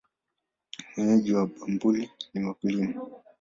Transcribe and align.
Wenyeji 0.97 1.33
wa 1.33 1.45
Bumbuli 1.47 2.09
ni 2.33 2.43
wakulima. 2.47 2.93